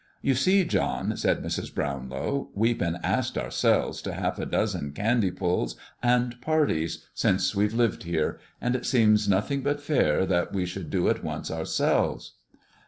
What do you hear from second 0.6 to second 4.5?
John," said Mrs. Brownlow, "we've been asked, ourselves, to half a